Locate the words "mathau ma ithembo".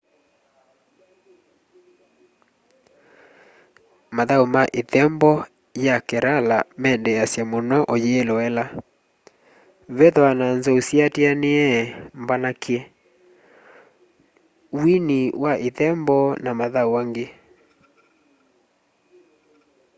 4.15-5.31